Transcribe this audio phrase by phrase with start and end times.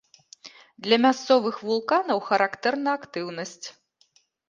[0.87, 3.65] Для мясцовых вулканаў характэрна актыўнасць.